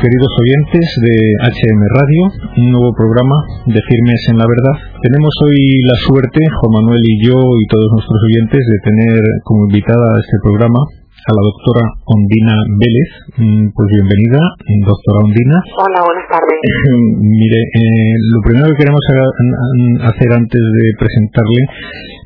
[0.00, 2.22] queridos oyentes de HM Radio,
[2.56, 3.36] un nuevo programa
[3.68, 4.96] de Firmes en la Verdad.
[4.96, 9.68] Tenemos hoy la suerte, Juan Manuel y yo y todos nuestros oyentes, de tener como
[9.68, 13.10] invitada a este programa a la doctora Ondina Vélez.
[13.44, 14.40] Mm, pues bienvenida,
[14.88, 15.60] doctora Ondina.
[15.68, 16.56] Hola, buenas tardes.
[17.20, 21.60] Mire, eh, lo primero que queremos hacer antes de presentarle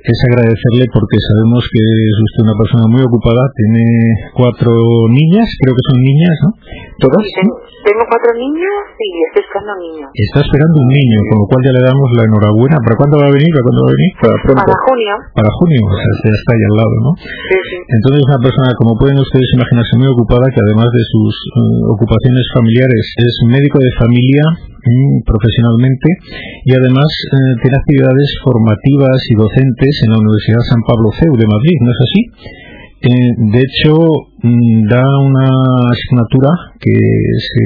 [0.05, 3.84] es agradecerle porque sabemos que es usted una persona muy ocupada, tiene
[4.37, 4.77] cuatro
[5.09, 6.51] niñas, creo que son niñas, ¿no?
[7.01, 7.24] ¿Todas?
[7.24, 10.05] tengo, cuatro niñas y estoy esperando un niño.
[10.12, 12.77] Está esperando un niño, con lo cual ya le damos la enhorabuena.
[12.84, 13.48] ¿Para cuándo va a venir?
[13.48, 14.10] ¿Para cuándo va a venir?
[14.20, 15.15] Para, Para junio.
[15.37, 17.10] Para junio, o sea, ya está ahí al lado, ¿no?
[17.16, 17.77] Sí, sí.
[17.80, 22.45] Entonces una persona, como pueden ustedes imaginarse, muy ocupada, que además de sus uh, ocupaciones
[22.52, 24.45] familiares es médico de familia,
[25.24, 26.09] profesionalmente
[26.65, 31.48] y además eh, tiene actividades formativas y docentes en la Universidad San Pablo CEU de
[31.48, 32.23] Madrid, ¿no es así?
[33.05, 33.93] Eh, de hecho,
[34.40, 35.49] mm, da una
[35.93, 36.96] asignatura que
[37.37, 37.65] se,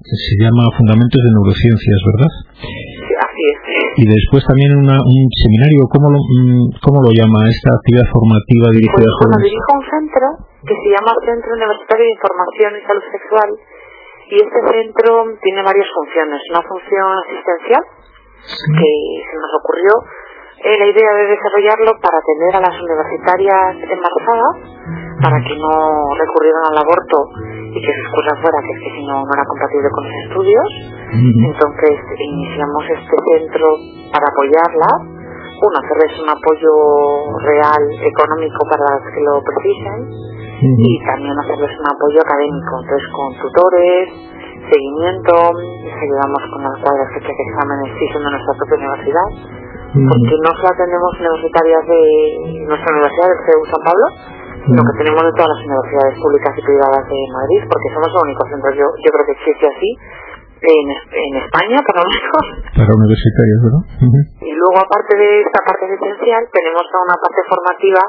[0.00, 2.32] se llama Fundamentos de Neurociencias, ¿verdad?
[2.64, 3.60] Sí, así es.
[4.00, 8.72] Y después también una, un seminario, ¿cómo lo, mm, ¿cómo lo llama esta actividad formativa
[8.72, 9.36] dirigida pues, a jóvenes?
[9.36, 10.26] Bueno, dirijo un centro
[10.64, 13.50] que se llama Centro Universitario de Información y Salud Sexual
[14.30, 16.40] y este centro tiene varias funciones.
[16.50, 17.82] Una función asistencial,
[18.40, 18.92] que
[19.26, 19.92] se nos ocurrió
[20.64, 24.54] eh, la idea de desarrollarlo para atender a las universitarias embarazadas,
[25.20, 25.74] para que no
[26.16, 27.16] recurrieran al aborto
[27.70, 30.16] y que su excusa fuera que es que si no, no era compatible con sus
[30.24, 30.68] estudios.
[31.10, 33.66] Entonces iniciamos este centro
[34.14, 35.20] para apoyarlas
[35.60, 36.72] uno, hacerles un apoyo
[37.44, 39.98] real, económico para las que lo precisen,
[40.60, 44.04] y también hacerles un apoyo académico, entonces con tutores,
[44.68, 49.28] seguimiento, les ayudamos con las cuadras que de exámenes son de nuestra propia universidad,
[49.90, 52.02] porque no solo atendemos universitarias de
[52.68, 54.06] nuestra universidad, del CEU San Pablo,
[54.60, 58.22] sino que tenemos de todas las universidades públicas y privadas de Madrid, porque somos los
[58.22, 58.44] únicos.
[58.52, 59.90] Centros, yo, yo creo que existe así,
[60.60, 62.44] en, en España, por lo menos.
[62.76, 63.82] Para universitarios, ¿verdad?
[64.44, 68.02] Y luego, aparte de esta parte esencial, tenemos una parte formativa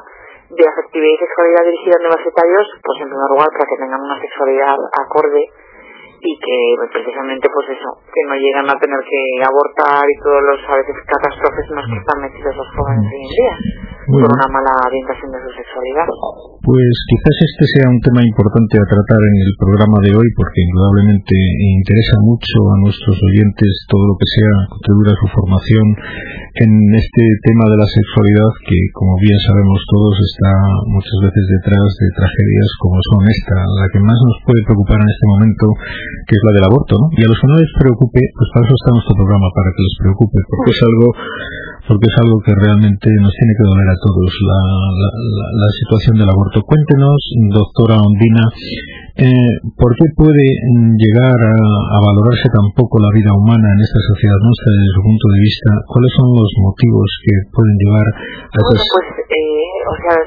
[0.51, 4.19] de afectividad y sexualidad dirigida a universitarios, pues en primer lugar para que tengan una
[4.19, 5.43] sexualidad acorde
[6.21, 6.59] y que
[6.91, 10.95] precisamente pues eso, que no llegan a tener que abortar y todos los a veces
[11.07, 13.80] catástrofes en los que están metidos los jóvenes hoy en día
[14.11, 16.07] por una mala orientación de su sexualidad.
[16.61, 20.61] Pues quizás este sea un tema importante a tratar en el programa de hoy porque
[20.61, 25.85] indudablemente interesa mucho a nuestros oyentes todo lo que sea contribuir a su formación
[26.61, 30.53] en este tema de la sexualidad que como bien sabemos todos está
[30.91, 35.09] muchas veces detrás de tragedias como son esta, la que más nos puede preocupar en
[35.09, 35.65] este momento
[36.27, 37.07] que es la del aborto, ¿no?
[37.15, 39.81] Y a los que no les preocupe, pues para eso está nuestro programa, para que
[39.81, 41.07] les preocupe, porque es algo
[41.91, 44.61] porque es algo que realmente nos tiene que doler a todos, la,
[45.59, 46.63] la, situación del aborto.
[46.63, 47.19] Cuéntenos,
[47.51, 48.47] doctora Ondina,
[49.19, 50.47] eh, ¿por qué puede
[50.95, 55.25] llegar a, valorarse tan poco la vida humana en esta sociedad nuestra desde su punto
[55.35, 55.69] de vista?
[55.83, 58.87] ¿Cuáles son los motivos que pueden llevar a esas...
[58.87, 60.17] pues, eh, o sea,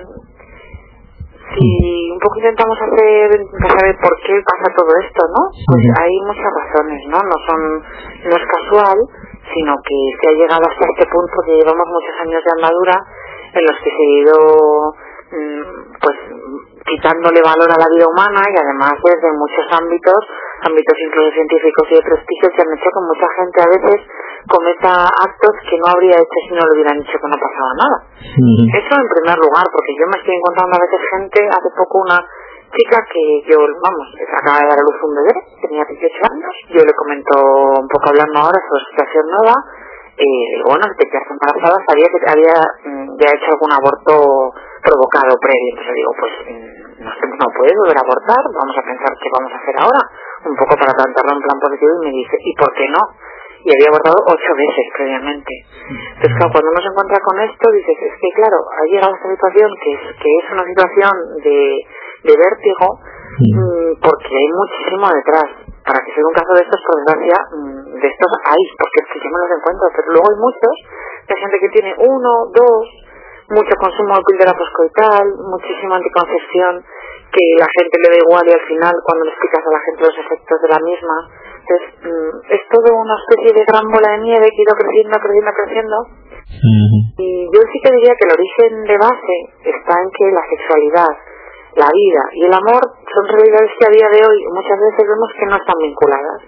[1.49, 1.69] si
[2.13, 5.43] un poco intentamos hacer, saber por qué pasa todo esto, ¿no?
[5.49, 7.19] Pues hay muchas razones, ¿no?
[7.25, 7.61] No son,
[8.29, 8.99] no es casual,
[9.53, 12.97] sino que se ha llegado hasta este punto que llevamos muchos años de andadura
[13.53, 14.39] en los que se ha ido
[15.33, 15.63] mm,
[16.01, 16.17] pues
[16.85, 20.21] quitándole valor a la vida humana y además desde muchos ámbitos,
[20.69, 23.99] ámbitos incluso científicos y de prestigio, se han hecho que mucha gente a veces
[24.45, 27.99] cometa actos que no habría hecho si no lo hubieran hecho que no pasaba nada.
[28.69, 32.19] Eso en primer lugar, porque yo me estoy encontrando a veces gente, hace poco una
[32.75, 36.83] chica que yo, vamos, acaba de dar a luz un bebé, tenía 18 años, yo
[36.83, 37.35] le comento
[37.81, 39.57] un poco hablando ahora sobre su situación nueva,
[40.15, 45.71] eh, bueno, de que embarazada sabía que había mm, ya hecho algún aborto provocado previo,
[45.75, 49.59] entonces digo, pues mm, no, no volver a abortar, vamos a pensar qué vamos a
[49.59, 50.03] hacer ahora,
[50.47, 53.03] un poco para plantearlo en plan positivo y me dice, ¿y por qué no?
[53.65, 55.53] Y había abortado ocho veces previamente.
[55.89, 59.31] Entonces, claro, cuando uno se encuentra con esto, dices, es que claro, ha llegado esta
[59.33, 61.59] situación que es, que es una situación de
[62.25, 62.87] de vértigo
[63.39, 65.49] mm, porque hay muchísimo detrás.
[65.85, 69.07] Para que sea un caso de estos, por desgracia, mm, de estos hay, porque es
[69.13, 70.75] que yo me los encuentro, pero luego hay muchos,
[71.29, 72.85] hay gente que tiene uno, dos,
[73.53, 76.81] mucho consumo de píldora poscoital, muchísima anticoncepción,
[77.29, 80.09] que la gente le da igual y al final cuando le explicas a la gente
[80.09, 81.17] los efectos de la misma,
[81.61, 85.15] entonces mm, es todo una especie de gran bola de nieve que ha ido creciendo,
[85.21, 85.97] creciendo, creciendo.
[87.19, 89.37] Y yo sí que diría que el origen de base
[89.69, 91.13] está en que la sexualidad
[91.77, 95.31] la vida y el amor son realidades que a día de hoy muchas veces vemos
[95.39, 96.41] que no están vinculadas.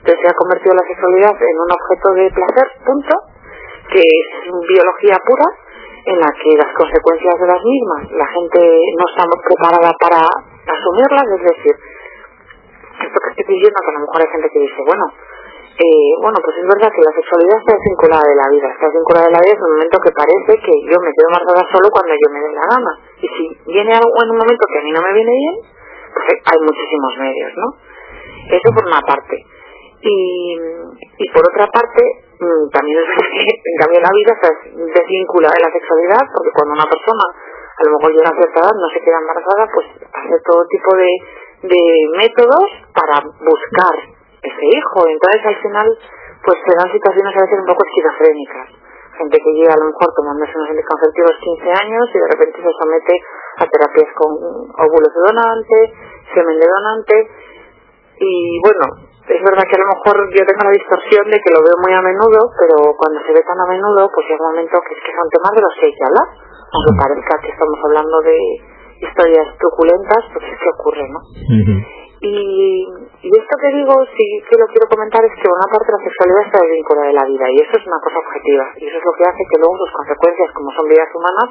[0.00, 3.14] Entonces se ha convertido la sexualidad en un objeto de placer, punto,
[3.92, 5.48] que es biología pura,
[6.06, 8.60] en la que las consecuencias de las mismas la gente
[8.96, 11.74] no está preparada para asumirlas, es decir,
[13.00, 15.04] esto que estoy diciendo que a lo mejor hay gente que dice, bueno,
[15.80, 19.26] eh, bueno, pues es verdad que la sexualidad está desvinculada de la vida, está desvinculada
[19.28, 22.12] de la vida en un momento que parece que yo me quedo embarazada solo cuando
[22.12, 22.92] yo me dé la gana.
[23.20, 25.56] Y si viene algo en un momento que a mí no me viene bien,
[26.12, 27.68] pues hay muchísimos medios, ¿no?
[28.48, 29.36] Eso por una parte.
[30.00, 30.56] Y,
[31.18, 32.00] y por otra parte,
[32.40, 36.72] mm, también es que en cambio la vida está desvinculada de la sexualidad, porque cuando
[36.80, 37.24] una persona
[37.80, 40.90] a lo mejor llega a cierta edad, no se queda embarazada, pues hace todo tipo
[40.96, 41.10] de,
[41.68, 41.82] de
[42.16, 43.94] métodos para buscar
[44.40, 44.98] ese hijo.
[45.08, 45.88] Entonces al final
[46.44, 48.68] pues se dan situaciones a veces un poco esquizofrénicas.
[49.20, 52.72] Gente que llega a lo mejor tomándose unos anticonceptivos 15 años y de repente se
[52.72, 53.14] somete
[53.60, 54.32] a terapias con
[54.80, 55.76] óvulos de donante,
[56.32, 57.16] semen de donante
[58.20, 58.84] y bueno,
[59.24, 61.92] es verdad que a lo mejor yo tengo la distorsión de que lo veo muy
[61.96, 65.00] a menudo, pero cuando se ve tan a menudo, pues llega un momento que es
[65.00, 66.28] que son temas de los que hay que hablar.
[66.68, 68.36] Aunque parezca que estamos hablando de
[69.00, 71.20] historias truculentas, pues es que ocurre, ¿no?
[72.20, 72.79] Y
[73.60, 76.58] que digo, sí que lo quiero comentar, es que una parte de la sexualidad está
[76.64, 79.24] vinculada de la vida y eso es una cosa objetiva y eso es lo que
[79.28, 81.48] hace que luego sus consecuencias, como son vidas humanas,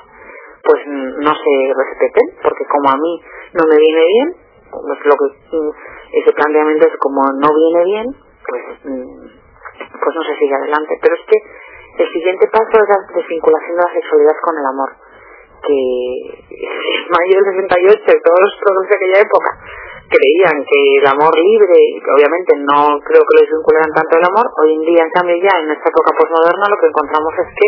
[0.59, 0.79] pues
[1.23, 3.13] no se respeten, porque como a mí
[3.53, 4.27] no me viene bien,
[4.69, 5.27] pues lo que
[6.19, 8.07] ese planteamiento es como no viene bien,
[8.43, 10.99] pues pues no se sigue adelante.
[11.01, 11.39] Pero es que
[12.03, 14.91] el siguiente paso es la desvinculación de la sexualidad con el amor,
[15.63, 15.79] que
[16.49, 19.51] en mayo del 68 todos los productos de aquella época
[20.09, 24.45] creían que el amor libre, y obviamente no creo que lo desvincularan tanto el amor,
[24.57, 27.67] hoy en día, en cambio, ya en esta época posmoderna, lo que encontramos es que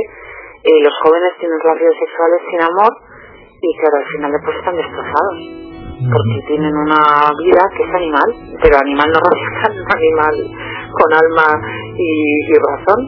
[0.61, 2.91] eh, los jóvenes tienen relaciones sexuales sin amor
[3.61, 5.37] y claro, al final después están destrozados
[6.01, 10.35] porque tienen una vida que es animal, pero animal no racional, animal
[10.97, 11.47] con alma
[11.93, 12.09] y,
[12.41, 13.01] y razón.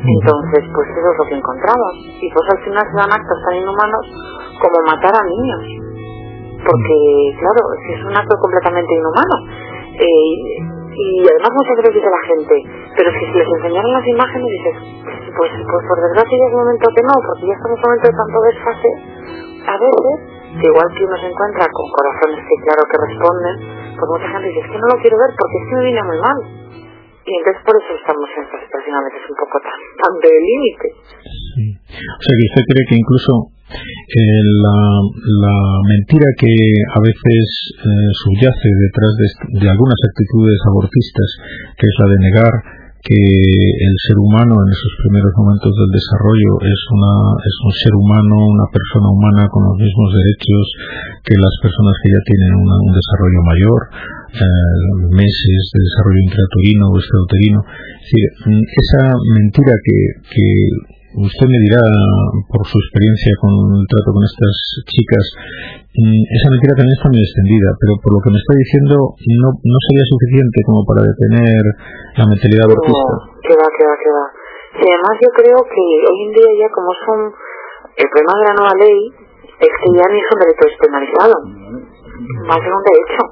[0.00, 1.92] Entonces, pues eso es lo que encontramos.
[2.16, 4.04] Y pues al final se dan actos tan inhumanos
[4.56, 5.89] como matar a niños
[6.64, 6.96] porque
[7.38, 9.36] claro, es un acto completamente inhumano.
[10.00, 12.54] Eh, y además muchas veces dice la gente,
[12.96, 14.76] pero si les enseñaran las imágenes dices,
[15.32, 18.06] pues, pues por desgracia ya es momento que no, porque ya estamos en un momento
[18.10, 18.90] de tanto desfase,
[19.70, 20.18] a veces,
[20.60, 23.56] que igual que uno se encuentra con corazones que claro que responden,
[23.96, 26.02] pues mucha gente dice, es que no lo quiero ver porque es que me viene
[26.02, 26.38] muy mal.
[27.20, 30.32] Y entonces por eso estamos en esta situación a veces un poco tan, tan de
[30.34, 30.88] límite.
[31.54, 31.64] Sí.
[31.78, 33.32] O sea que usted cree que incluso
[33.70, 37.44] eh, la, mentira que a veces
[37.78, 39.12] eh, subyace detrás
[39.58, 41.28] de, algunas actitudes abortistas,
[41.78, 42.54] que es la de negar
[43.00, 47.94] que el ser humano en esos primeros momentos del desarrollo es una es un ser
[47.96, 50.64] humano, una persona humana con los mismos derechos
[51.24, 53.80] que las personas que ya tienen un desarrollo mayor,
[54.36, 54.76] eh,
[55.16, 57.60] meses de desarrollo intrauterino o extrauterino.
[57.64, 59.02] Mm, esa
[59.32, 59.98] mentira que,
[60.36, 60.46] que
[61.18, 61.82] usted me dirá
[62.46, 64.54] por su experiencia con el trato con estas
[64.86, 65.24] chicas,
[65.90, 69.48] mm, esa mentira también está muy extendida, pero por lo que me está diciendo no,
[69.50, 71.62] no sería suficiente como para detener
[72.14, 73.10] la mentalidad abortista.
[73.10, 74.26] No, que va, que va, que va.
[74.70, 77.18] Y además yo creo que hoy en día ya como son
[77.98, 79.00] el problema de la nueva ley
[79.60, 81.36] es que ya ni es un delito despenalizado,
[82.48, 83.22] va a ser un derecho.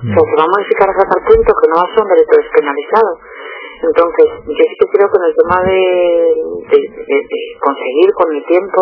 [0.00, 2.10] O sea, se va a modificar hasta tal punto que no va a ser un
[2.10, 3.10] delito despenalizado.
[3.80, 5.80] Entonces, yo sí que creo que en el tema de,
[7.60, 8.80] conseguir con el tiempo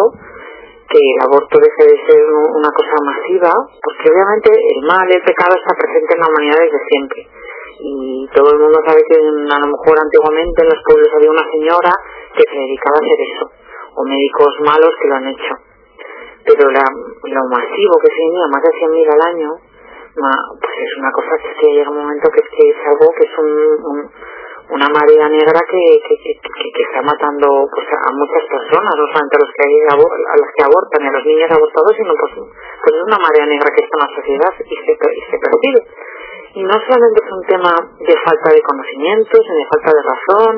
[0.91, 5.55] que el aborto deje de ser una cosa masiva, porque obviamente el mal, el pecado
[5.55, 7.21] está presente en la humanidad desde siempre.
[7.79, 11.47] Y todo el mundo sabe que a lo mejor antiguamente en los pueblos había una
[11.47, 11.93] señora
[12.35, 13.45] que se dedicaba a hacer eso,
[13.95, 15.55] o médicos malos que lo han hecho.
[16.43, 19.51] Pero la, lo masivo que se venía, más de 100.000 al año,
[20.19, 23.53] pues es una cosa que, llega un momento que, que es algo que es un,
[23.87, 24.11] un
[24.69, 29.37] una marea negra que, que, que, que, está matando pues, a muchas personas, no solamente
[29.37, 32.93] a los que, a los que abortan y a los niños abortados, sino pues, pues
[32.93, 35.81] es una marea negra que está en la sociedad y se, y se percibe.
[36.59, 40.55] Y no solamente es un tema de falta de conocimientos, ni de falta de razón,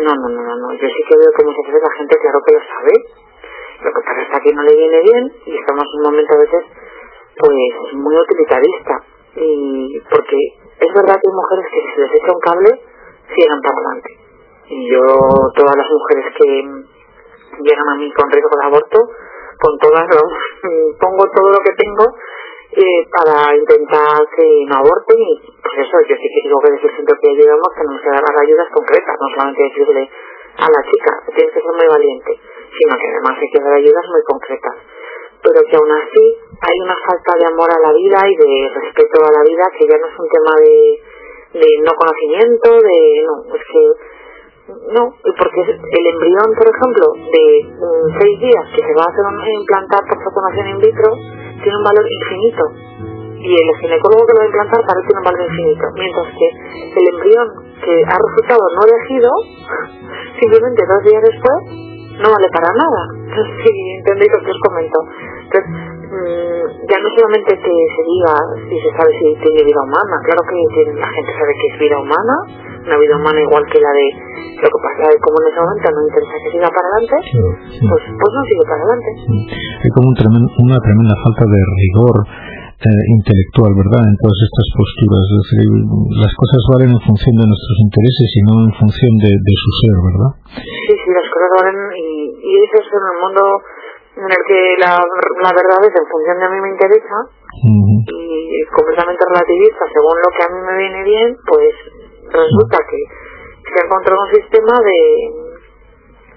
[0.00, 2.38] no, no, no, no, no, yo sí que veo que muchas veces la gente claro
[2.40, 2.94] que lo sabe,
[3.84, 6.40] lo que pasa es que no le viene bien y estamos en un momento a
[6.40, 6.62] veces
[7.36, 8.94] pues muy utilitarista.
[9.36, 10.38] Y porque
[10.78, 12.93] es verdad que hay mujeres que si les echa un cable
[13.28, 14.10] sigan para adelante.
[14.68, 15.00] Y yo,
[15.54, 16.48] todas las mujeres que
[17.62, 18.98] llegan a mí con riesgo de aborto,
[19.60, 20.04] con todas,
[21.00, 22.04] pongo todo lo que tengo
[22.74, 26.88] eh, para intentar que no aborten y pues eso, yo sí que digo que desde
[26.90, 30.10] el centro que ayudamos tenemos que dar ayudas concretas, no solamente decirle
[30.58, 34.06] a la chica, tienes que ser muy valiente, sino que además hay que dar ayudas
[34.10, 34.76] muy concretas.
[35.38, 36.24] Pero que aún así
[36.66, 39.86] hay una falta de amor a la vida y de respeto a la vida que
[39.86, 40.74] ya no es un tema de
[41.54, 43.82] de no conocimiento, de no, es que
[44.64, 47.46] no, porque el embrión, por ejemplo, de
[48.18, 51.08] seis días que se va a hacer un, implantar por fecundación in vitro,
[51.62, 52.64] tiene un valor infinito.
[53.44, 56.48] Y el ginecólogo que lo va a implantar parece un valor infinito, mientras que
[56.96, 57.46] el embrión
[57.84, 59.30] que ha resultado no elegido,
[60.40, 61.58] simplemente dos días después,
[62.24, 63.02] no vale para nada.
[63.36, 63.68] Si
[64.00, 64.98] entendéis lo que os comento.
[65.44, 65.93] Entonces,
[66.88, 68.34] ya no solamente que se diga
[68.68, 70.58] si se sabe si tiene vida humana, claro que
[70.94, 72.34] la gente sabe que es vida humana,
[72.84, 74.06] una vida humana igual que la de
[74.54, 77.16] lo que pasa es como en ese momento no interesa que siga para adelante,
[77.84, 79.10] pues, pues no sigue para adelante.
[79.82, 82.16] Hay como una tremenda falta de rigor
[82.84, 84.02] eh, intelectual, ¿verdad?
[84.04, 85.24] En todas estas posturas.
[85.24, 85.68] Es decir,
[86.20, 89.96] las cosas valen en función de nuestros intereses y no en función de, su ser,
[90.04, 90.30] ¿verdad?
[90.52, 93.42] Sí, sí, las cosas valen y, y eso es en el mundo
[94.16, 97.18] en el que la, la verdad es en función de a mí me interesa
[97.64, 101.74] y completamente relativista según lo que a mí me viene bien, pues
[102.30, 103.00] resulta que
[103.64, 104.98] se ha encontrado un sistema de,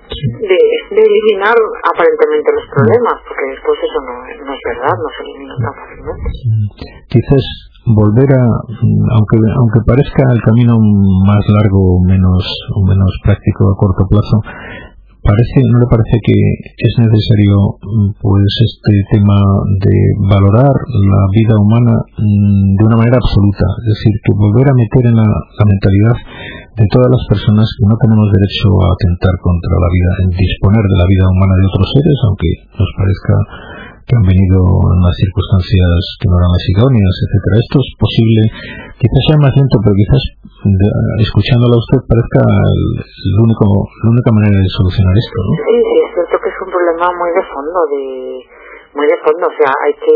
[0.10, 0.60] de,
[0.96, 5.56] de, eliminar aparentemente los problemas, porque después eso no, no es verdad, no se elimina
[5.62, 6.28] tan fácilmente.
[7.12, 7.44] Quizás
[7.88, 10.76] volver a, aunque aunque parezca el camino
[11.28, 12.42] más largo o menos,
[12.76, 14.38] o menos práctico a corto plazo,
[15.28, 16.38] parece no le parece que
[16.80, 19.36] es necesario mm, pues este tema
[19.84, 24.78] de valorar la vida humana mm, de una manera absoluta es decir que volver a
[24.80, 25.28] meter en la,
[25.68, 26.16] mentalidad
[26.80, 30.84] de todas las personas que no tenemos derecho a atentar contra la vida en disponer
[30.88, 33.36] de la vida humana de otros seres aunque nos parezca
[34.08, 37.56] que han venido en las circunstancias que no eran las idóneas, etcétera.
[37.60, 38.42] Esto es posible,
[38.96, 40.24] quizás sea más lento, pero quizás
[41.28, 45.52] escuchándolo a usted parezca el, único, la única manera de solucionar esto, ¿no?
[45.60, 48.04] Sí, sí, es cierto que es un problema muy de fondo, de
[48.96, 50.16] muy de fondo, o sea, hay que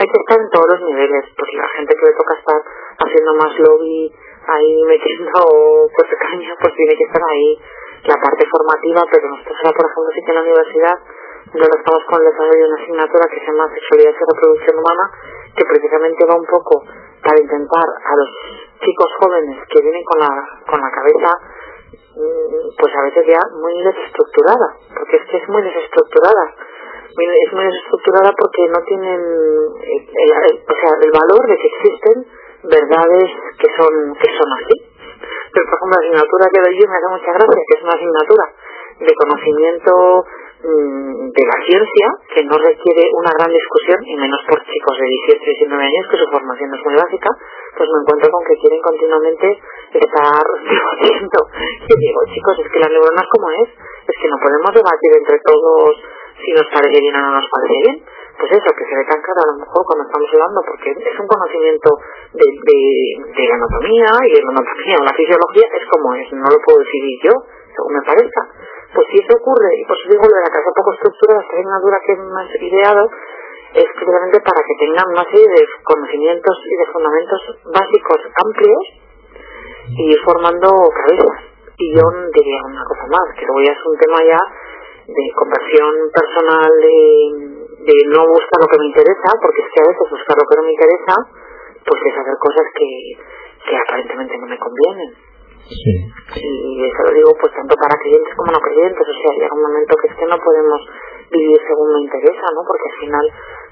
[0.00, 2.60] hay que estar en todos los niveles, pues la gente que le toca estar
[3.04, 4.08] haciendo más lobby,
[4.44, 5.40] ahí metiendo
[5.96, 7.48] pues caña, pues tiene que estar ahí
[8.04, 10.96] la parte formativa, pero nosotros ahora, por ejemplo, sí que en la universidad
[11.50, 15.04] ya estamos con el desarrollo de una asignatura que se llama Sexualidad y Reproducción Humana,
[15.50, 16.86] que precisamente va un poco
[17.26, 18.30] para intentar a los
[18.78, 20.30] chicos jóvenes que vienen con la,
[20.62, 21.30] con la cabeza
[21.90, 26.54] mm, pues a veces ya muy desestructurada, porque es que es muy desestructurada.
[27.10, 30.30] Es muy desestructurada porque no tienen el,
[30.62, 32.16] o sea, el valor de que existen
[32.62, 33.28] verdades
[33.58, 34.76] que son, que son así.
[35.50, 37.96] Pero, por ejemplo, la asignatura que doy yo me hace mucha gracia, que es una
[37.98, 38.44] asignatura
[39.00, 39.92] de conocimiento
[40.60, 45.40] de la ciencia que no requiere una gran discusión y menos por chicos de 18
[45.40, 47.30] y 19 años que su formación es muy básica
[47.76, 51.38] pues me encuentro con que quieren continuamente estar debatiendo.
[51.88, 55.38] Y digo chicos es que la neurona como es es que no podemos debatir entre
[55.40, 55.96] todos
[56.44, 57.96] si nos parece bien o no nos parece bien
[58.36, 61.16] pues eso que se ve tan claro a lo mejor cuando estamos hablando porque es
[61.20, 61.88] un conocimiento
[62.36, 62.80] de, de,
[63.32, 66.60] de la anatomía y de la anatomía o la fisiología es como es no lo
[66.64, 67.34] puedo decidir yo
[67.76, 68.40] según me parezca
[69.10, 72.12] si eso ocurre, y por eso digo de la casa poco estructurada, esta asignatura que
[72.12, 73.10] hemos ideado,
[73.74, 77.40] es precisamente para que tengan una serie de conocimientos y de fundamentos
[77.70, 78.84] básicos amplios
[79.94, 81.50] y ir formando cabezas.
[81.78, 82.02] Y yo
[82.34, 84.40] diría una cosa más, que luego ya es un tema ya
[85.06, 86.98] de conversión personal, de,
[87.88, 90.56] de no buscar lo que me interesa, porque es que a veces buscar lo que
[90.58, 91.14] no me interesa,
[91.80, 92.90] pues es hacer cosas que,
[93.64, 95.29] que aparentemente no me convienen.
[95.70, 95.94] Sí.
[96.42, 99.62] Y eso lo digo pues tanto para creyentes como no creyentes, o sea, llega un
[99.62, 100.80] momento que es que no podemos
[101.30, 102.66] vivir según me interesa, ¿no?
[102.66, 103.26] Porque al final,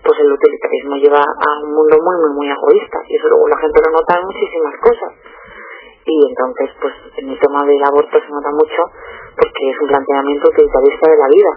[0.07, 3.59] pues el utilitarismo lleva a un mundo muy, muy, muy egoísta y eso luego la
[3.59, 5.12] gente lo nota en muchísimas cosas.
[6.07, 8.83] Y entonces, pues en el tema del aborto se nota mucho
[9.35, 11.52] porque es un planteamiento utilitarista de la vida.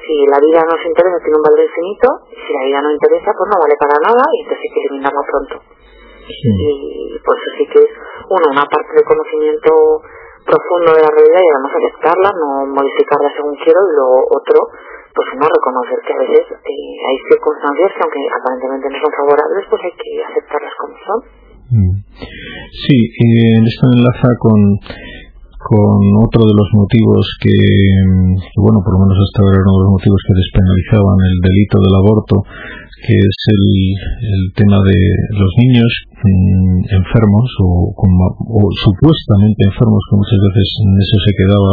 [0.00, 3.30] Si la vida nos interesa, tiene un valor infinito, y si la vida no interesa,
[3.36, 5.79] pues no vale para nada y entonces hay que eliminarla pronto.
[6.30, 7.92] Y pues sí que es,
[8.30, 10.02] uno, una parte de conocimiento
[10.46, 14.58] profundo de la realidad y además aceptarla, no modificarla según quiero, y lo otro,
[15.14, 19.62] pues no reconocer que a veces eh, hay circunstancias que aunque aparentemente no son favorables,
[19.68, 21.18] pues hay que aceptarlas como son.
[21.70, 21.94] Mm.
[22.70, 23.28] Sí, y
[23.62, 24.58] esto enlaza con
[25.60, 27.52] con otro de los motivos que,
[28.56, 31.76] bueno, por lo menos hasta ahora era uno de los motivos que despenalizaban el delito
[31.84, 32.36] del aborto,
[33.04, 33.64] que es el,
[34.24, 34.98] el tema de
[35.36, 41.72] los niños mm, enfermos o, o, supuestamente enfermos, que muchas veces en eso se quedaba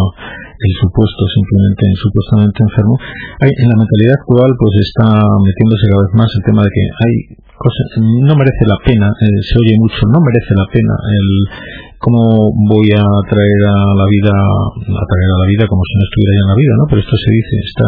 [0.57, 2.95] el supuesto simplemente supuestamente enfermo.
[3.39, 5.07] Hay, en la mentalidad actual pues está
[5.47, 7.13] metiéndose cada vez más el tema de que hay
[7.55, 11.27] cosas, no merece la pena, eh, se oye mucho, no merece la pena el
[11.97, 16.03] cómo voy a traer a la vida, a traer a la vida como si no
[16.05, 16.85] estuviera ya en la vida, ¿no?
[16.85, 17.87] Pero esto se dice, está,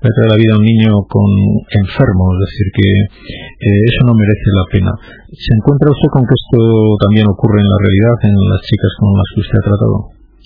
[0.00, 1.28] voy a traer a la vida a un niño con
[1.68, 4.92] enfermo, es decir, que eh, eso no merece la pena.
[5.36, 6.60] ¿Se encuentra usted con que esto
[7.04, 9.96] también ocurre en la realidad, en las chicas con las que usted ha tratado?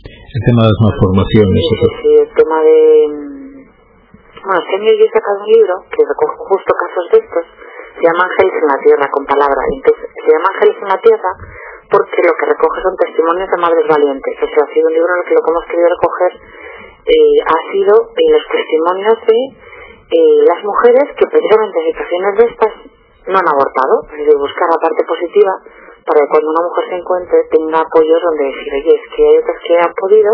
[0.06, 1.62] El tema de las malformaciones.
[1.62, 2.78] Sí, sí, el tema de...
[4.46, 7.46] Bueno, es que he sacado un libro que recoge justo casos de estos
[7.96, 9.62] se llama Ángeles en la Tierra, con palabra.
[9.72, 11.30] Entonces, se llama Ángeles en la Tierra
[11.90, 14.34] porque lo que recoge son testimonios de madres valientes.
[14.42, 16.32] O sea, ha sido un libro en el que lo que hemos querido recoger
[17.06, 19.38] eh, ha sido en los testimonios de
[20.06, 22.72] eh, las mujeres que precisamente en situaciones de estas
[23.26, 25.54] no han abortado, es decir, buscar la parte positiva
[26.06, 29.36] para que cuando una mujer se encuentre tenga apoyos donde decir, oye, es que hay
[29.42, 30.32] otras que han podido,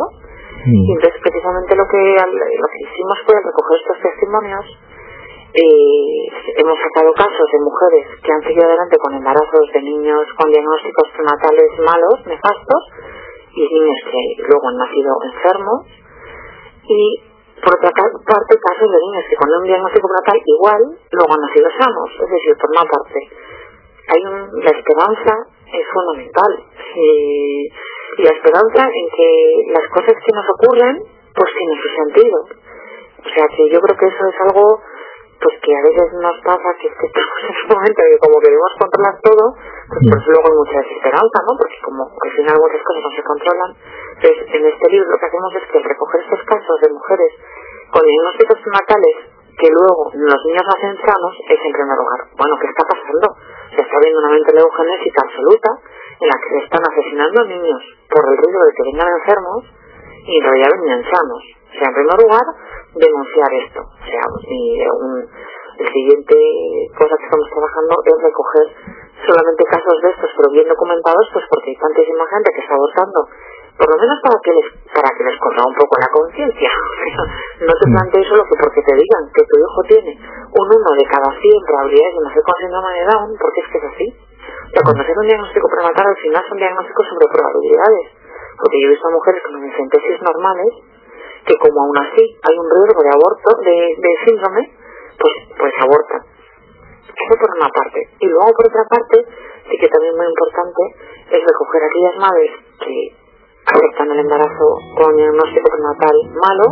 [0.68, 0.76] mm.
[0.76, 4.64] y entonces precisamente lo que, lo que hicimos fue recoger estos testimonios,
[5.52, 10.50] eh, hemos sacado casos de mujeres que han seguido adelante con embarazos de niños con
[10.50, 12.82] diagnósticos prenatales malos, nefastos,
[13.52, 15.80] y niños que luego han nacido enfermos,
[16.88, 17.20] y
[17.60, 20.82] por otra parte casos de niños que con un diagnóstico prenatal igual
[21.12, 23.20] luego han nacido sanos, es decir, por una parte
[24.08, 25.34] hay un, la esperanza
[25.72, 26.52] es fundamental.
[26.96, 27.68] Y,
[28.18, 31.00] la esperanza en que las cosas que nos ocurren
[31.34, 32.38] pues tienen su sentido.
[33.24, 34.82] O sea que yo creo que eso es algo
[35.42, 38.36] pues que a veces nos pasa que es que estamos en un momento que como
[38.38, 39.44] queremos controlar todo
[39.90, 41.52] pues, pues luego hay mucha desesperanza ¿no?
[41.58, 43.70] porque como al final muchas cosas no se controlan
[44.16, 47.30] entonces en este libro lo que hacemos es que recoger estos casos de mujeres
[47.90, 49.16] con diagnósticos natales
[49.52, 53.26] que luego los niños nacen sanos es en primer lugar bueno ¿qué está pasando?
[53.74, 55.70] se está viendo una mente eugenésica absoluta
[56.22, 59.62] en la que se están asesinando niños por el riesgo de que vengan enfermos
[60.22, 61.42] y en realidad vengan sanos.
[61.72, 62.46] O sea, en primer lugar,
[62.92, 63.80] denunciar esto.
[63.80, 66.36] O sea, y un, el siguiente
[66.92, 68.66] cosa que estamos trabajando es recoger
[69.24, 73.18] solamente casos de estos, pero bien documentados, pues porque hay tantísima gente que está abortando,
[73.72, 76.70] por lo menos para que les, para que les corra un poco la conciencia.
[77.66, 81.04] no te plantees solo que porque te digan que tu hijo tiene un uno de
[81.08, 84.06] cada 100 probabilidades de nacer con síndrome de Down, porque es que es así.
[84.12, 88.06] O sea, cuando haces un diagnóstico prenatal, al final son diagnósticos sobre probabilidades.
[88.60, 90.72] Porque yo he visto a mujeres con encentesis normales
[91.46, 94.62] que como aún así hay un riesgo de aborto, de, síndrome,
[95.18, 96.22] pues, pues abortan.
[97.12, 98.00] Eso por una parte.
[98.20, 99.26] Y luego por otra parte,
[99.68, 100.82] sí que también muy importante
[101.30, 103.22] es recoger aquellas madres que
[103.66, 106.66] aceptan el embarazo con diagnóstico prenatal malo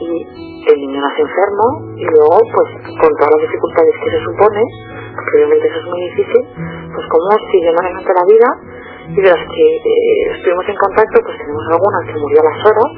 [0.00, 4.62] y el niño nace enfermo y luego pues con todas las dificultades que se supone,
[5.14, 6.42] porque obviamente eso es muy difícil,
[6.94, 8.48] pues como siguen adelante la vida
[9.08, 12.60] y de las que eh, estuvimos en contacto pues tenemos algunas que murió a las
[12.62, 12.90] horas,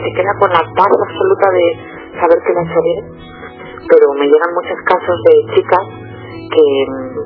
[0.00, 1.64] se queda con la paz absoluta de
[2.20, 2.98] saber que va a salir,
[3.88, 5.84] pero me llegan muchos casos de chicas
[6.52, 6.64] que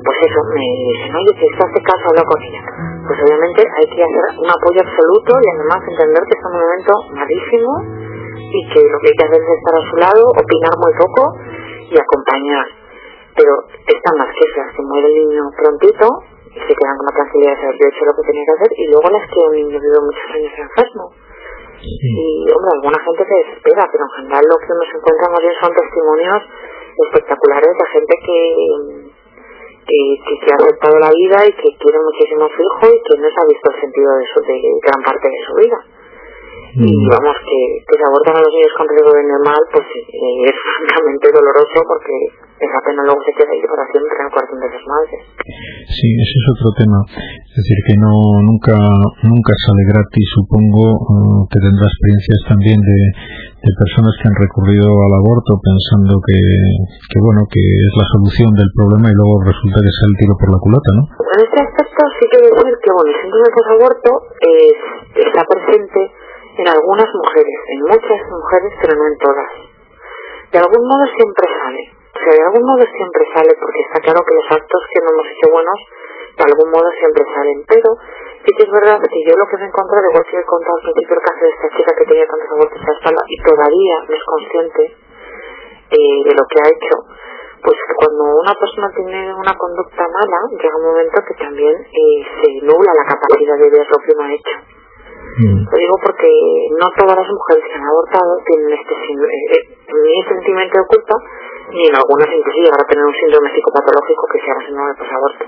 [0.07, 2.63] pues eso, me dicen, oye, que se hace caso, hablo con ella.
[3.07, 6.93] Pues obviamente hay que hacer un apoyo absoluto y además entender que es un momento
[7.11, 7.71] malísimo
[8.39, 11.23] y que lo que hay que hacer es estar a su lado, opinar muy poco
[11.91, 12.67] y acompañar.
[13.35, 13.51] Pero
[13.83, 16.07] están las quejas, que muere el niño prontito
[16.55, 18.55] y se quedan con la tranquilidad de saber que he hecho lo que tenía que
[18.57, 21.05] hacer y luego las que un niño vive muchos años enfermo.
[21.81, 25.71] Y hombre, alguna gente se desespera, pero en general lo que nos encontramos bien son
[25.77, 26.41] testimonios
[26.97, 28.39] espectaculares de gente que,
[29.85, 29.99] que,
[30.41, 33.27] que, ha aceptado la vida y que quiere muchísimo a su hijo y que no
[33.29, 35.79] se ha visto el sentido de, su, de gran parte de su vida.
[36.77, 37.09] Y mm.
[37.09, 40.57] vamos, que, que se abortan a los niños con riesgo de mal, pues eh, es
[40.65, 42.15] francamente doloroso porque
[42.57, 45.19] esa pena luego se queda ahí para siempre en el corazón de sus madres.
[45.93, 46.99] Sí, ese es otro tema.
[47.05, 48.77] Es decir, que no nunca
[49.29, 50.81] nunca sale gratis, supongo.
[50.81, 52.99] Uh, te tendrá experiencias también de,
[53.61, 56.39] de personas que han recurrido al aborto pensando que,
[57.13, 60.33] que, bueno, que es la solución del problema y luego resulta que es el tiro
[60.33, 61.03] por la culata, ¿no?
[61.13, 64.09] En este aspecto sí que decir que, bueno, el síndrome posaborto
[64.41, 64.77] es,
[65.29, 66.01] está presente
[66.57, 69.49] en algunas mujeres, en muchas mujeres, pero no en todas.
[70.49, 74.35] De algún modo siempre sale sea, de algún modo siempre sale, porque está claro que
[74.35, 75.79] los actos que no hemos hecho buenos,
[76.37, 77.59] de algún modo siempre salen.
[77.65, 77.89] Pero
[78.45, 80.75] sí que es verdad que yo lo que me he encontrado, igual que he contado
[80.77, 83.37] al principio el caso de esta chica que tenía tantos abortos a la espalda y
[83.41, 84.83] todavía no es consciente
[85.87, 86.95] eh, de lo que ha hecho,
[87.63, 92.19] pues que cuando una persona tiene una conducta mala, llega un momento que también eh,
[92.23, 94.57] se nubla la capacidad de ver lo que uno ha hecho.
[95.37, 95.69] Mm.
[95.69, 96.31] Lo digo porque
[96.73, 101.15] no todas las mujeres que han abortado tienen este eh, ni sentimiento de culpa,
[101.71, 105.43] ni en algunas incluso llegar a tener un síndrome psicopatológico que sea síndrome de posaborto.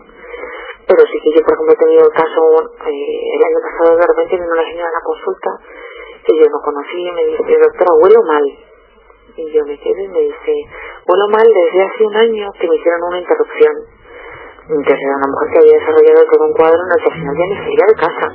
[0.89, 2.41] Pero sí que yo, por ejemplo, he tenido el caso
[2.89, 5.49] eh, el año pasado, de repente vino una señora a la consulta
[6.25, 8.45] que yo no conocí y me dice, doctora, huelo mal.
[9.38, 10.53] Y yo me quedé y me dice,
[11.08, 13.75] huelo mal desde hace un año que me hicieron una interrupción.
[14.69, 17.36] Entonces era una mujer que había desarrollado todo un cuadro en el que al final
[17.38, 18.27] ya ni salía de casa,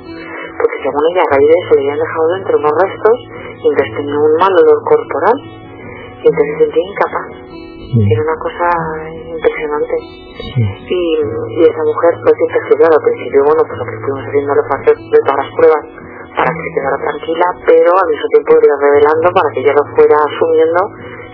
[0.59, 3.17] porque según ella a raíz de eso le habían dejado dentro unos restos
[3.55, 7.27] y entonces tenía un mal olor corporal y entonces se sentía incapaz.
[7.93, 8.67] Era una cosa
[9.29, 9.95] impresionante.
[10.35, 14.23] Y, y, esa mujer, pues dice que claro, al principio, bueno, pues lo que estuvimos
[14.25, 15.83] haciendo fue hacer de todas las pruebas
[16.35, 19.85] para que se quedara tranquila, pero al mismo tiempo iba revelando para que ella lo
[19.95, 20.81] fuera asumiendo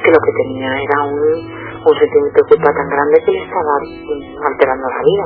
[0.01, 3.73] que lo que tenía era un, un sentimiento de culpa tan grande que le estaba
[4.45, 5.25] alterando la vida.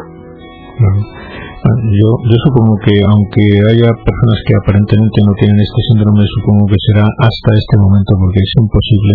[0.76, 6.80] Yo, yo supongo que aunque haya personas que aparentemente no tienen este síndrome, supongo que
[6.92, 9.14] será hasta este momento porque es imposible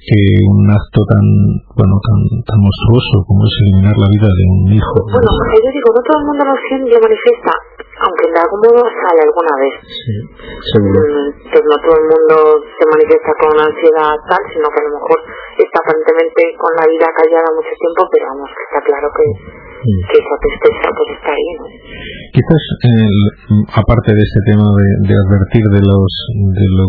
[0.00, 1.24] que un acto tan
[1.76, 4.96] bueno tan, tan monstruoso como es eliminar la vida de un hijo.
[5.04, 7.52] Bueno, yo digo, no todo el mundo lo siente lo manifiesta,
[8.00, 9.74] aunque de algún modo sale alguna vez.
[9.84, 10.14] Sí,
[10.72, 10.98] seguro.
[11.52, 12.36] Pues no todo el mundo
[12.80, 15.18] se manifiesta con ansiedad tal, sino que a lo mejor
[15.60, 19.26] está aparentemente con la vida callada mucho tiempo, pero vamos, está claro que
[19.80, 21.50] que esa tristeza pues está ahí.
[22.30, 22.62] Quizás,
[23.74, 26.10] aparte de este tema de, de, advertir de, los,
[26.54, 26.86] de lo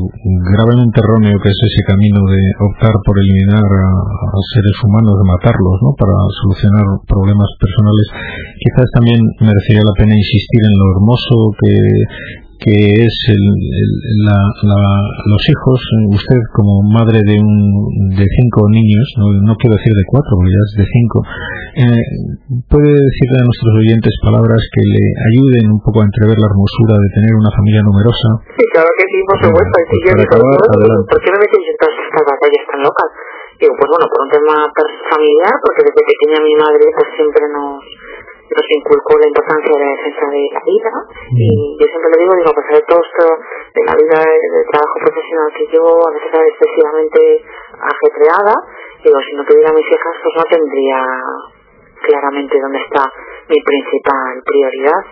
[0.54, 5.26] gravemente erróneo que es ese camino de optar por eliminar a, a seres humanos, de
[5.26, 5.90] matarlos, ¿no?
[5.98, 8.08] para solucionar problemas personales,
[8.60, 11.76] quizás también merecería la pena insistir en lo hermoso que
[12.62, 13.44] que es el,
[14.22, 14.38] la,
[14.70, 15.82] la, los hijos,
[16.14, 20.54] usted como madre de un, de cinco niños, no, no quiero decir de cuatro, porque
[20.54, 21.18] ya es de cinco,
[21.82, 22.06] eh,
[22.70, 27.02] puede decirle a nuestros oyentes palabras que le ayuden un poco a entrever la hermosura
[27.02, 28.30] de tener una familia numerosa.
[28.54, 29.76] Sí, claro que sí, por supuesto.
[29.82, 30.58] Pues yo digo, acabar,
[31.10, 33.10] ¿por qué me metéis en todas estas batallas tan locas?
[33.58, 34.58] Digo, pues bueno, por un tema
[35.10, 37.82] familiar, porque desde pequeña mi madre pues siempre nos
[38.52, 40.94] nos inculcó la importancia de la defensa de la vida
[41.32, 41.48] y
[41.80, 43.26] yo siempre le digo, digo, a pesar de todo esto
[43.72, 47.22] de la vida de, trabajo profesional que llevo, a veces excesivamente
[47.80, 48.56] ajetreada,
[49.04, 51.00] digo, si no tuviera mis hijas pues no tendría
[52.04, 53.08] claramente dónde está
[53.48, 55.04] mi principal prioridad.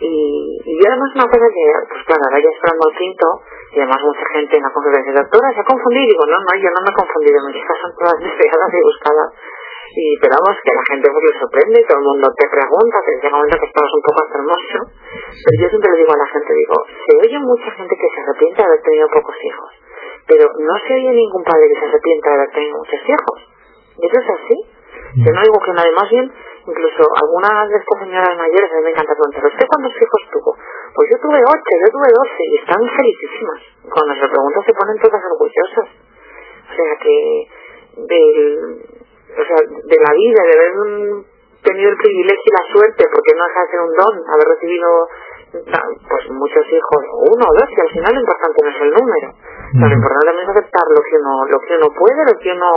[0.00, 3.26] Y, y yo además una cosa que, pues claro, ahora ya esperando al quinto
[3.72, 6.52] y además mucha gente en la conferencia de doctora se ha confundido, digo, no, no,
[6.58, 9.28] yo no me he confundido, mis hijas son todas deseadas y buscadas
[9.92, 13.12] y pero vamos que la gente pues le sorprende todo el mundo te pregunta que
[13.20, 14.78] llega un momento que estás un poco hermoso
[15.28, 18.18] pero yo siempre le digo a la gente digo se oye mucha gente que se
[18.20, 19.70] arrepiente de haber tenido pocos hijos
[20.26, 23.38] pero no se oye ningún padre que se arrepienta de haber tenido muchos hijos.
[23.96, 24.56] Y eso es así.
[25.20, 26.26] Yo no digo que nadie más bien
[26.64, 30.56] incluso algunas de estas señoras mayores a mí me encanta preguntar ¿usted cuántos hijos tuvo?
[30.96, 33.60] pues yo tuve ocho, yo tuve doce y están felicísimas.
[33.84, 35.88] Cuando se preguntan se ponen todas orgullosas.
[35.92, 37.14] O sea que
[38.08, 38.40] del
[39.34, 40.72] o sea, de la vida, de haber
[41.64, 44.88] tenido el privilegio y la suerte, porque no deja de ser un don, haber recibido
[45.54, 49.28] pues muchos hijos, uno o dos, y al final lo importante no es el número.
[49.78, 52.70] lo importante también es aceptar lo que uno, lo que uno puede, lo que uno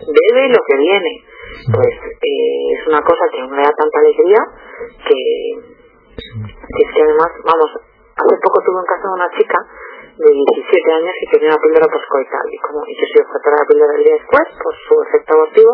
[0.00, 1.12] debe y lo que viene.
[1.68, 4.40] Pues eh, es una cosa que me da tanta alegría
[5.04, 5.20] que,
[6.16, 9.58] que es que además, vamos, hace poco tuve un caso de una chica
[10.12, 14.04] de 17 años y tenía una píldora poscoital y como yo de la píldora el
[14.04, 15.72] día después por su efecto abortivo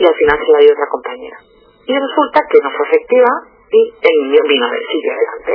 [0.00, 1.38] y al final se la dio otra compañera.
[1.84, 3.30] Y resulta que no fue efectiva
[3.70, 5.54] y el niño vino del sitio adelante.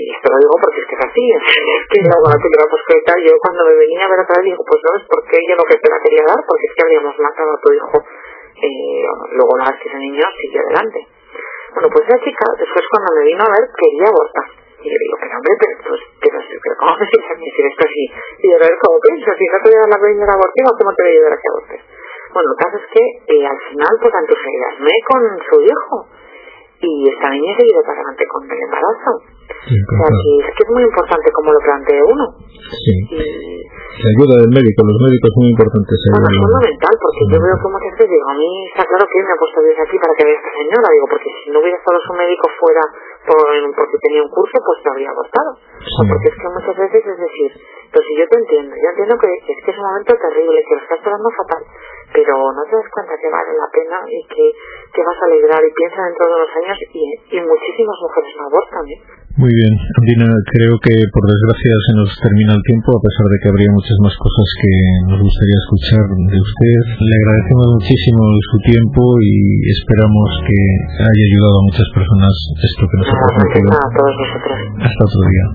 [0.00, 3.18] Y esto lo digo porque es que es así, es que luego la primera poscoital,
[3.20, 5.66] yo cuando me venía a ver otra vez digo, pues no es porque ella lo
[5.68, 9.04] que te la quería dar, porque es que habíamos matado a tu hijo, eh,
[9.36, 11.00] luego la vez que ese niño siguió adelante.
[11.74, 14.59] Bueno, pues esa chica, después cuando me vino a ver, quería abortar.
[14.80, 18.04] Y yo digo, pero hombre, pero, pues, pero, pero ¿cómo me piensas decir esto así?
[18.40, 19.36] Y yo, a ver, ¿cómo piensas?
[19.36, 21.40] Si no te voy a dar la primera abortiva, ¿cómo te voy a ayudar a
[21.40, 21.80] que abortes?
[22.30, 25.96] Bueno, el caso es que eh, al final pues entusiasmé con su hijo
[26.80, 29.12] y esta niña se ido para adelante con el embarazo.
[29.60, 32.24] Sí, o sea, que es que es muy importante como lo plantea uno.
[32.48, 32.94] Sí.
[33.12, 33.60] Y...
[34.00, 35.96] La ayuda del médico, los médicos son muy importantes.
[36.08, 39.32] Bueno, es fundamental, porque yo veo que se digo, a mí está claro que me
[39.32, 41.98] ha puesto desde aquí para que vea esta señora, digo, porque si no hubiera estado
[42.00, 42.84] su médico fuera
[43.28, 43.44] por,
[43.76, 45.50] porque tenía un curso, pues lo habría abortado.
[45.84, 46.02] Sí.
[46.08, 47.50] Porque es que muchas veces es decir,
[47.92, 50.74] pues si yo te entiendo, yo entiendo que es que es un momento terrible, que
[50.76, 51.62] lo estás pasando fatal,
[52.14, 54.44] pero no te das cuenta que vale la pena y que
[54.94, 57.02] te vas a alegrar y piensa dentro de los años y,
[57.34, 58.84] y muchísimas mujeres no abortan.
[58.90, 58.98] ¿eh?
[59.38, 63.38] Muy bien, Andina, creo que por desgracia se nos termina el tiempo, a pesar de
[63.40, 64.72] que habría muchas más cosas que
[65.06, 66.78] nos gustaría escuchar de usted.
[66.98, 70.58] Le agradecemos muchísimo su tiempo y esperamos que
[70.98, 73.70] haya ayudado a muchas personas esto que nos ha transmitido.
[74.82, 75.46] Hasta otro día.